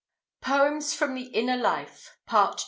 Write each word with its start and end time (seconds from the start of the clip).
POEMS 0.41 0.95
FROM 0.95 1.13
THE 1.13 1.25
INNER 1.27 1.57
LIFE. 1.57 2.17
PART 2.25 2.55
II. 2.55 2.59